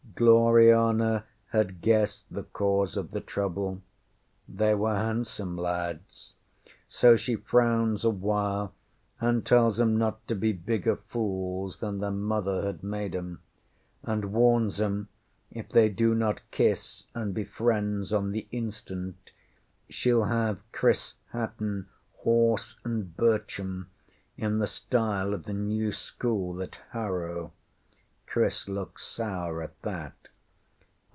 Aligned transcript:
Gloriana 0.13 1.23
had 1.47 1.81
guessed 1.81 2.31
the 2.31 2.43
cause 2.43 2.95
of 2.95 3.09
the 3.09 3.21
trouble. 3.21 3.81
They 4.47 4.75
were 4.75 4.93
handsome 4.93 5.57
lads. 5.57 6.35
So 6.87 7.15
she 7.15 7.35
frowns 7.37 8.03
a 8.03 8.11
while 8.11 8.75
and 9.19 9.43
tells 9.43 9.79
ŌĆśem 9.79 9.93
not 9.97 10.27
to 10.27 10.35
be 10.35 10.53
bigger 10.53 10.97
fools 10.97 11.77
than 11.77 11.97
their 12.01 12.11
mothers 12.11 12.65
had 12.65 12.83
made 12.83 13.13
ŌĆśem, 13.13 13.37
and 14.03 14.25
warns 14.31 14.77
ŌĆśem, 14.77 15.07
if 15.53 15.69
they 15.69 15.89
do 15.89 16.13
not 16.13 16.41
kiss 16.51 17.07
and 17.15 17.33
be 17.33 17.43
friends 17.45 18.13
on 18.13 18.29
the 18.31 18.47
instant, 18.51 19.31
sheŌĆÖll 19.89 20.27
have 20.27 20.71
Chris 20.71 21.15
Hatton 21.31 21.87
horse 22.17 22.77
and 22.83 23.17
birch 23.17 23.57
ŌĆśem 23.57 23.85
in 24.37 24.59
the 24.59 24.67
style 24.67 25.33
of 25.33 25.45
the 25.45 25.53
new 25.53 25.91
school 25.91 26.61
at 26.61 26.75
Harrow. 26.91 27.53
(Chris 28.27 28.69
looks 28.69 29.05
sour 29.05 29.61
at 29.61 29.81
that.) 29.81 30.13